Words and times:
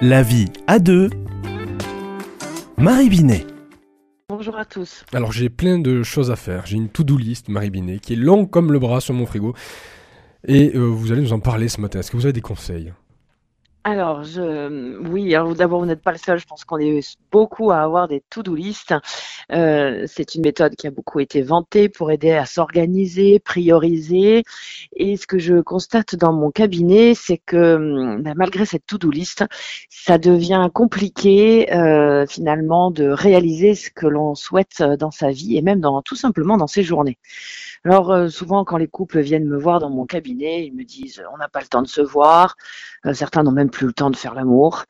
La 0.00 0.22
vie 0.22 0.46
à 0.68 0.78
deux. 0.78 1.10
Marie 2.76 3.08
Binet. 3.08 3.44
Bonjour 4.28 4.56
à 4.56 4.64
tous. 4.64 5.04
Alors 5.12 5.32
j'ai 5.32 5.48
plein 5.48 5.80
de 5.80 6.04
choses 6.04 6.30
à 6.30 6.36
faire. 6.36 6.66
J'ai 6.66 6.76
une 6.76 6.88
to-do 6.88 7.16
list, 7.16 7.48
Marie 7.48 7.70
Binet, 7.70 7.98
qui 7.98 8.12
est 8.12 8.16
longue 8.16 8.48
comme 8.48 8.72
le 8.72 8.78
bras 8.78 9.00
sur 9.00 9.12
mon 9.12 9.26
frigo. 9.26 9.56
Et 10.46 10.70
euh, 10.76 10.78
vous 10.78 11.10
allez 11.10 11.22
nous 11.22 11.32
en 11.32 11.40
parler 11.40 11.66
ce 11.66 11.80
matin. 11.80 11.98
Est-ce 11.98 12.12
que 12.12 12.16
vous 12.16 12.26
avez 12.26 12.32
des 12.32 12.40
conseils? 12.40 12.92
Alors, 13.88 14.22
oui, 15.10 15.34
d'abord, 15.56 15.80
vous 15.80 15.86
n'êtes 15.86 16.02
pas 16.02 16.12
le 16.12 16.18
seul. 16.18 16.38
Je 16.38 16.44
pense 16.44 16.62
qu'on 16.66 16.76
est 16.76 17.18
beaucoup 17.32 17.70
à 17.70 17.78
avoir 17.78 18.06
des 18.06 18.22
to-do 18.28 18.54
list. 18.54 18.92
Euh, 19.50 20.04
c'est 20.06 20.34
une 20.34 20.42
méthode 20.42 20.76
qui 20.76 20.86
a 20.86 20.90
beaucoup 20.90 21.20
été 21.20 21.40
vantée 21.40 21.88
pour 21.88 22.10
aider 22.10 22.32
à 22.32 22.44
s'organiser, 22.44 23.38
prioriser. 23.38 24.44
Et 24.94 25.16
ce 25.16 25.26
que 25.26 25.38
je 25.38 25.62
constate 25.62 26.16
dans 26.16 26.34
mon 26.34 26.50
cabinet, 26.50 27.14
c'est 27.14 27.38
que 27.38 27.76
hum, 27.76 28.22
bah, 28.22 28.32
malgré 28.36 28.66
cette 28.66 28.84
to-do 28.86 29.10
list, 29.10 29.46
ça 29.88 30.18
devient 30.18 30.68
compliqué 30.74 31.72
euh, 31.72 32.26
finalement 32.26 32.90
de 32.90 33.08
réaliser 33.08 33.74
ce 33.74 33.90
que 33.90 34.06
l'on 34.06 34.34
souhaite 34.34 34.82
dans 34.82 35.10
sa 35.10 35.30
vie 35.30 35.56
et 35.56 35.62
même 35.62 35.80
dans 35.80 36.02
tout 36.02 36.16
simplement 36.16 36.58
dans 36.58 36.66
ses 36.66 36.82
journées. 36.82 37.16
Alors 37.84 38.10
euh, 38.10 38.28
souvent 38.28 38.64
quand 38.64 38.76
les 38.76 38.88
couples 38.88 39.20
viennent 39.20 39.46
me 39.46 39.56
voir 39.56 39.80
dans 39.80 39.88
mon 39.88 40.04
cabinet, 40.04 40.66
ils 40.66 40.74
me 40.74 40.84
disent 40.84 41.22
on 41.32 41.38
n'a 41.38 41.48
pas 41.48 41.60
le 41.60 41.68
temps 41.68 41.82
de 41.82 41.88
se 41.88 42.02
voir, 42.02 42.56
certains 43.12 43.42
n'ont 43.42 43.52
même 43.52 43.70
plus 43.70 43.77
le 43.86 43.92
temps 43.92 44.10
de 44.10 44.16
faire 44.16 44.34
l'amour. 44.34 44.84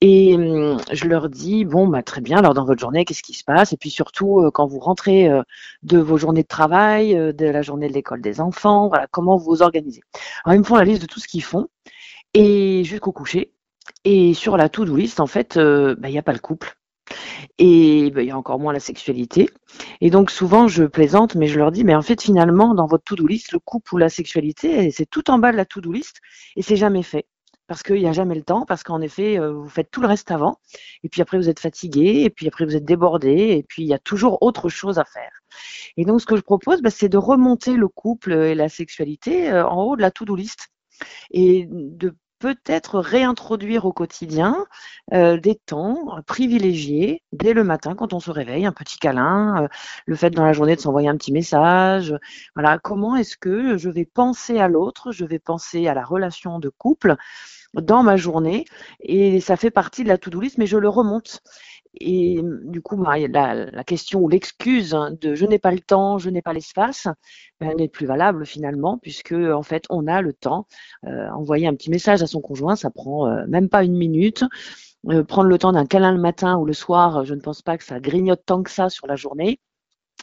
Et 0.00 0.34
hum, 0.34 0.78
je 0.92 1.06
leur 1.06 1.28
dis 1.28 1.64
bon 1.64 1.86
bah 1.86 2.02
très 2.02 2.20
bien, 2.20 2.38
alors 2.38 2.54
dans 2.54 2.64
votre 2.64 2.80
journée 2.80 3.04
qu'est-ce 3.04 3.22
qui 3.22 3.34
se 3.34 3.44
passe? 3.44 3.72
Et 3.72 3.76
puis 3.76 3.90
surtout 3.90 4.40
euh, 4.40 4.50
quand 4.50 4.66
vous 4.66 4.78
rentrez 4.78 5.28
euh, 5.28 5.42
de 5.82 5.98
vos 5.98 6.16
journées 6.16 6.42
de 6.42 6.48
travail, 6.48 7.14
euh, 7.16 7.32
de 7.32 7.46
la 7.46 7.62
journée 7.62 7.88
de 7.88 7.92
l'école 7.92 8.22
des 8.22 8.40
enfants, 8.40 8.88
voilà 8.88 9.06
comment 9.10 9.36
vous 9.36 9.44
vous 9.44 9.62
organisez? 9.62 10.02
Alors 10.44 10.54
ils 10.54 10.60
me 10.60 10.64
font 10.64 10.76
la 10.76 10.84
liste 10.84 11.02
de 11.02 11.06
tout 11.06 11.20
ce 11.20 11.28
qu'ils 11.28 11.44
font 11.44 11.68
et 12.34 12.82
jusqu'au 12.84 13.12
coucher. 13.12 13.52
Et 14.04 14.34
sur 14.34 14.56
la 14.56 14.68
to-do 14.68 14.96
list 14.96 15.20
en 15.20 15.26
fait, 15.26 15.56
bah, 15.58 16.08
il 16.08 16.12
n'y 16.12 16.18
a 16.18 16.22
pas 16.22 16.32
le 16.32 16.38
couple. 16.38 16.76
Et 17.58 18.10
bah, 18.12 18.22
il 18.22 18.28
y 18.28 18.30
a 18.30 18.38
encore 18.38 18.58
moins 18.58 18.72
la 18.72 18.80
sexualité. 18.80 19.50
Et 20.00 20.10
donc 20.10 20.30
souvent 20.30 20.68
je 20.68 20.84
plaisante, 20.84 21.34
mais 21.34 21.48
je 21.48 21.58
leur 21.58 21.72
dis, 21.72 21.84
mais 21.84 21.94
en 21.94 22.02
fait 22.02 22.22
finalement 22.22 22.74
dans 22.74 22.86
votre 22.86 23.04
to-do 23.04 23.26
list, 23.26 23.52
le 23.52 23.58
couple 23.58 23.94
ou 23.94 23.98
la 23.98 24.08
sexualité, 24.08 24.90
c'est 24.92 25.06
tout 25.10 25.30
en 25.30 25.38
bas 25.38 25.52
de 25.52 25.56
la 25.56 25.66
to-do 25.66 25.92
list 25.92 26.20
et 26.56 26.62
c'est 26.62 26.76
jamais 26.76 27.02
fait. 27.02 27.26
Parce 27.70 27.84
qu'il 27.84 28.00
n'y 28.00 28.08
a 28.08 28.12
jamais 28.12 28.34
le 28.34 28.42
temps, 28.42 28.66
parce 28.66 28.82
qu'en 28.82 29.00
effet, 29.00 29.38
euh, 29.38 29.52
vous 29.52 29.68
faites 29.68 29.92
tout 29.92 30.00
le 30.00 30.08
reste 30.08 30.32
avant, 30.32 30.58
et 31.04 31.08
puis 31.08 31.22
après 31.22 31.38
vous 31.38 31.48
êtes 31.48 31.60
fatigué, 31.60 32.22
et 32.24 32.28
puis 32.28 32.48
après 32.48 32.64
vous 32.64 32.74
êtes 32.74 32.84
débordé, 32.84 33.30
et 33.30 33.62
puis 33.62 33.84
il 33.84 33.86
y 33.86 33.94
a 33.94 33.98
toujours 34.00 34.42
autre 34.42 34.68
chose 34.68 34.98
à 34.98 35.04
faire. 35.04 35.30
Et 35.96 36.04
donc 36.04 36.20
ce 36.20 36.26
que 36.26 36.34
je 36.34 36.40
propose, 36.40 36.82
bah, 36.82 36.90
c'est 36.90 37.08
de 37.08 37.16
remonter 37.16 37.76
le 37.76 37.86
couple 37.86 38.32
et 38.32 38.56
la 38.56 38.68
sexualité 38.68 39.52
euh, 39.52 39.64
en 39.64 39.84
haut 39.84 39.94
de 39.94 40.00
la 40.02 40.10
to-do 40.10 40.34
list, 40.34 40.70
et 41.30 41.68
de 41.70 42.16
peut-être 42.40 42.98
réintroduire 42.98 43.84
au 43.84 43.92
quotidien 43.92 44.66
euh, 45.12 45.38
des 45.38 45.54
temps 45.54 46.20
privilégiés 46.26 47.22
dès 47.32 47.52
le 47.52 47.62
matin 47.62 47.94
quand 47.94 48.14
on 48.14 48.18
se 48.18 48.32
réveille, 48.32 48.66
un 48.66 48.72
petit 48.72 48.98
câlin, 48.98 49.68
le 50.06 50.16
fait 50.16 50.30
dans 50.30 50.44
la 50.44 50.52
journée 50.52 50.74
de 50.74 50.80
s'envoyer 50.80 51.08
un 51.08 51.16
petit 51.16 51.32
message. 51.32 52.16
Voilà, 52.56 52.78
comment 52.80 53.14
est-ce 53.14 53.36
que 53.36 53.76
je 53.76 53.90
vais 53.90 54.06
penser 54.06 54.58
à 54.58 54.66
l'autre, 54.66 55.12
je 55.12 55.24
vais 55.24 55.38
penser 55.38 55.86
à 55.86 55.94
la 55.94 56.04
relation 56.04 56.58
de 56.58 56.68
couple 56.68 57.16
dans 57.74 58.02
ma 58.02 58.16
journée 58.16 58.64
et 59.00 59.40
ça 59.40 59.56
fait 59.56 59.70
partie 59.70 60.02
de 60.02 60.08
la 60.08 60.18
to-do 60.18 60.40
list, 60.40 60.58
mais 60.58 60.66
je 60.66 60.76
le 60.76 60.88
remonte. 60.88 61.42
Et 61.94 62.40
du 62.64 62.80
coup, 62.82 62.96
bah, 62.96 63.18
la, 63.18 63.84
question 63.84 64.20
ou 64.20 64.28
l'excuse 64.28 64.94
hein, 64.94 65.12
de 65.20 65.34
je 65.34 65.44
n'ai 65.44 65.58
pas 65.58 65.72
le 65.72 65.80
temps, 65.80 66.18
je 66.18 66.30
n'ai 66.30 66.42
pas 66.42 66.52
l'espace, 66.52 67.08
ben, 67.60 67.74
n'est 67.76 67.88
plus 67.88 68.06
valable 68.06 68.46
finalement, 68.46 68.98
puisque 68.98 69.32
en 69.32 69.62
fait, 69.62 69.84
on 69.90 70.06
a 70.06 70.22
le 70.22 70.32
temps. 70.32 70.66
Euh, 71.06 71.28
envoyer 71.30 71.66
un 71.66 71.74
petit 71.74 71.90
message 71.90 72.22
à 72.22 72.26
son 72.26 72.40
conjoint, 72.40 72.76
ça 72.76 72.90
prend 72.90 73.26
euh, 73.26 73.44
même 73.48 73.68
pas 73.68 73.82
une 73.84 73.96
minute. 73.96 74.44
Euh, 75.08 75.24
prendre 75.24 75.48
le 75.48 75.58
temps 75.58 75.72
d'un 75.72 75.86
câlin 75.86 76.12
le 76.12 76.20
matin 76.20 76.58
ou 76.58 76.66
le 76.66 76.74
soir, 76.74 77.24
je 77.24 77.34
ne 77.34 77.40
pense 77.40 77.62
pas 77.62 77.78
que 77.78 77.84
ça 77.84 78.00
grignote 78.00 78.42
tant 78.46 78.62
que 78.62 78.70
ça 78.70 78.88
sur 78.90 79.06
la 79.06 79.16
journée. 79.16 79.58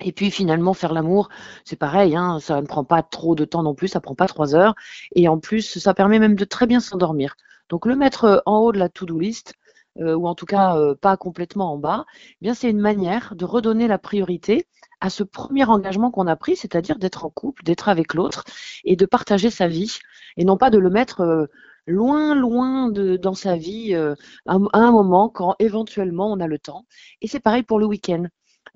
Et 0.00 0.12
puis 0.12 0.30
finalement 0.30 0.74
faire 0.74 0.92
l'amour, 0.92 1.28
c'est 1.64 1.76
pareil, 1.76 2.16
hein, 2.16 2.40
ça 2.40 2.60
ne 2.60 2.66
prend 2.66 2.84
pas 2.84 3.02
trop 3.02 3.34
de 3.34 3.44
temps 3.44 3.62
non 3.62 3.74
plus, 3.74 3.88
ça 3.88 4.00
prend 4.00 4.14
pas 4.14 4.26
trois 4.26 4.54
heures. 4.54 4.74
Et 5.14 5.28
en 5.28 5.38
plus, 5.38 5.78
ça 5.78 5.94
permet 5.94 6.18
même 6.18 6.34
de 6.34 6.44
très 6.44 6.66
bien 6.66 6.80
s'endormir. 6.80 7.36
Donc 7.68 7.86
le 7.86 7.96
mettre 7.96 8.42
en 8.46 8.58
haut 8.58 8.72
de 8.72 8.78
la 8.78 8.88
to-do 8.88 9.18
list, 9.18 9.54
euh, 10.00 10.14
ou 10.14 10.26
en 10.26 10.34
tout 10.34 10.46
cas 10.46 10.76
euh, 10.76 10.94
pas 10.94 11.16
complètement 11.16 11.72
en 11.72 11.78
bas, 11.78 12.04
eh 12.32 12.36
bien 12.42 12.54
c'est 12.54 12.68
une 12.68 12.80
manière 12.80 13.34
de 13.36 13.44
redonner 13.44 13.86
la 13.86 13.98
priorité 13.98 14.66
à 15.00 15.08
ce 15.10 15.22
premier 15.22 15.64
engagement 15.64 16.10
qu'on 16.10 16.26
a 16.26 16.36
pris, 16.36 16.56
c'est-à-dire 16.56 16.98
d'être 16.98 17.24
en 17.24 17.30
couple, 17.30 17.62
d'être 17.62 17.88
avec 17.88 18.14
l'autre 18.14 18.44
et 18.84 18.96
de 18.96 19.06
partager 19.06 19.50
sa 19.50 19.68
vie, 19.68 19.98
et 20.36 20.44
non 20.44 20.56
pas 20.56 20.70
de 20.70 20.78
le 20.78 20.90
mettre 20.90 21.20
euh, 21.20 21.46
loin, 21.86 22.34
loin 22.34 22.90
de, 22.90 23.16
dans 23.16 23.34
sa 23.34 23.56
vie 23.56 23.94
à 23.94 24.56
un 24.72 24.90
moment 24.90 25.28
quand 25.28 25.54
éventuellement 25.58 26.32
on 26.32 26.40
a 26.40 26.46
le 26.46 26.58
temps. 26.58 26.86
Et 27.20 27.28
c'est 27.28 27.40
pareil 27.40 27.62
pour 27.62 27.78
le 27.78 27.86
week-end. 27.86 28.24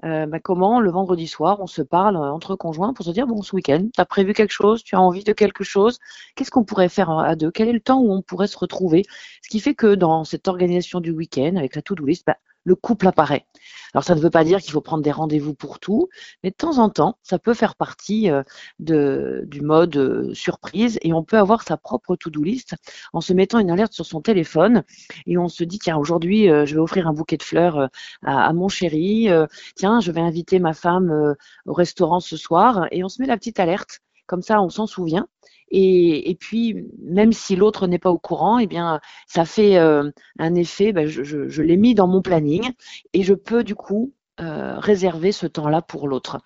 Euh, 0.05 0.27
bah, 0.27 0.39
comment 0.39 0.81
le 0.81 0.93
vendredi 0.93 1.27
soir 1.27 1.59
on 1.61 1.67
se 1.67 1.83
parle 1.83 2.17
euh, 2.17 2.31
entre 2.33 2.55
conjoints 2.55 2.93
pour 2.93 3.05
se 3.05 3.11
dire 3.11 3.27
bon 3.27 3.43
ce 3.43 3.57
week-end 3.57 3.89
tu 3.93 4.01
as 4.01 4.05
prévu 4.05 4.33
quelque 4.33 4.53
chose, 4.53 4.85
tu 4.85 4.95
as 4.95 5.01
envie 5.01 5.25
de 5.25 5.33
quelque 5.33 5.65
chose, 5.65 5.99
qu'est-ce 6.37 6.53
qu'on 6.53 6.63
pourrait 6.63 6.89
faire 6.89 7.11
à 7.11 7.35
deux, 7.35 7.51
quel 7.51 7.69
est 7.69 7.73
le 7.73 7.81
temps 7.81 8.01
où 8.01 8.13
on 8.13 8.23
pourrait 8.23 8.47
se 8.47 8.57
retrouver, 8.57 9.03
ce 9.43 9.49
qui 9.49 9.59
fait 9.59 9.75
que 9.75 9.97
dans 9.97 10.23
cette 10.23 10.47
organisation 10.47 11.01
du 11.01 11.11
week-end 11.11 11.57
avec 11.57 11.75
la 11.75 11.83
to-do 11.83 12.05
list, 12.07 12.25
bah, 12.27 12.37
le 12.65 12.75
couple 12.75 13.09
apparaît. 13.09 13.47
Alors 13.95 14.05
ça 14.05 14.15
ne 14.15 14.21
veut 14.21 14.31
pas 14.31 14.45
dire 14.45 14.61
qu'il 14.61 14.73
faut 14.73 14.81
prendre 14.81 15.03
des 15.03 15.11
rendez-vous 15.11 15.55
pour 15.55 15.79
tout, 15.81 16.09
mais 16.43 16.51
de 16.51 16.55
temps 16.55 16.79
en 16.79 16.91
temps, 16.91 17.19
ça 17.23 17.39
peut 17.39 17.55
faire 17.55 17.75
partie 17.77 18.31
euh, 18.31 18.43
de, 18.79 19.45
du 19.47 19.63
mode 19.63 19.97
euh, 19.97 20.35
surprise 20.35 20.99
et 21.03 21.13
on 21.13 21.25
peut 21.25 21.39
avoir 21.39 21.63
sa 21.63 21.77
propre 21.77 22.17
to-do 22.17 22.43
list 22.43 22.75
en 23.13 23.21
se 23.21 23.33
mettant 23.33 23.59
une 23.59 23.71
alerte 23.71 23.93
sur 23.93 24.07
son 24.07 24.21
téléphone 24.21 24.83
et 25.27 25.39
on 25.39 25.49
se 25.49 25.65
dit 25.65 25.79
tiens 25.79 25.97
aujourd'hui 25.97 26.51
euh, 26.51 26.67
je 26.67 26.75
vais 26.75 26.81
offrir 26.81 27.09
un 27.09 27.13
bouquet 27.13 27.37
de 27.37 27.43
fleurs 27.43 27.89
à, 28.25 28.47
à 28.47 28.53
mon 28.53 28.69
chéri, 28.69 29.29
tiens 29.77 30.01
je 30.01 30.13
vais 30.13 30.21
inviter 30.21 30.59
ma 30.59 30.75
femme 30.75 31.35
au 31.67 31.73
restaurant 31.73 32.21
ce 32.21 32.37
soir 32.37 32.87
et 32.91 33.03
on 33.05 33.09
se 33.09 33.21
met 33.21 33.29
la 33.29 33.37
petite 33.37 33.61
alerte 33.61 34.01
comme 34.27 34.43
ça 34.43 34.61
on 34.61 34.69
s'en 34.69 34.87
souvient 34.87 35.27
et, 35.71 36.37
puis, 36.41 36.87
même 37.03 37.33
si 37.33 37.57
l'autre 37.57 37.87
n'est 37.87 37.99
pas 37.99 38.11
au 38.11 38.19
courant, 38.19 38.59
eh 38.59 38.67
bien, 38.67 39.01
ça 39.27 39.45
fait 39.45 39.79
euh, 39.79 40.11
un 40.39 40.55
effet. 40.55 40.93
Ben, 40.93 41.07
je, 41.07 41.63
l'ai 41.63 41.77
mis 41.77 41.95
dans 41.95 42.09
mon 42.09 42.23
planning 42.23 42.73
et 43.13 43.23
je 43.23 43.35
peux 43.35 43.65
du 43.65 43.75
coup 43.75 44.13
euh, 44.41 44.79
réserver 44.79 45.33
ce 45.33 45.47
temps-là 45.47 45.83
pour 45.83 46.09
l'autre. 46.09 46.39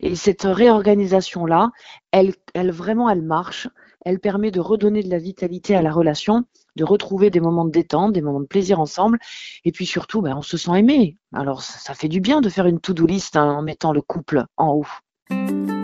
Et 0.00 0.14
cette 0.16 0.44
réorganisation-là, 0.44 1.70
elle, 2.12 2.34
vraiment, 2.54 3.08
elle 3.10 3.22
marche. 3.22 3.68
Elle 4.04 4.18
permet 4.18 4.50
de 4.50 4.60
redonner 4.60 5.02
de 5.02 5.10
la 5.10 5.18
vitalité 5.18 5.76
à 5.76 5.82
la 5.82 5.92
relation, 5.92 6.44
de 6.74 6.84
retrouver 6.84 7.30
des 7.30 7.40
moments 7.40 7.64
de 7.64 7.70
détente, 7.70 8.12
des 8.12 8.22
moments 8.22 8.40
de 8.40 8.46
plaisir 8.46 8.80
ensemble. 8.80 9.18
Et 9.64 9.70
puis 9.70 9.86
surtout, 9.86 10.22
ben, 10.22 10.34
on 10.36 10.42
se 10.42 10.56
sent 10.56 10.76
aimé. 10.76 11.18
Alors, 11.32 11.62
ça, 11.62 11.78
ça 11.78 11.94
fait 11.94 12.08
du 12.08 12.20
bien 12.20 12.40
de 12.40 12.48
faire 12.48 12.66
une 12.66 12.80
to-do 12.80 13.06
list 13.06 13.36
hein, 13.36 13.50
en 13.50 13.62
mettant 13.62 13.92
le 13.92 14.00
couple 14.00 14.44
en 14.56 14.72
haut. 14.72 15.81